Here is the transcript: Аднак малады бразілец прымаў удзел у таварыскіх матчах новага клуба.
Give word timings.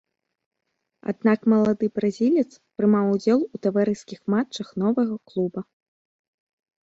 Аднак 1.11 1.39
малады 1.53 1.85
бразілец 1.99 2.45
прымаў 2.79 3.05
удзел 3.17 3.39
у 3.57 3.61
таварыскіх 3.65 4.19
матчах 4.35 4.67
новага 4.85 5.15
клуба. 5.33 5.61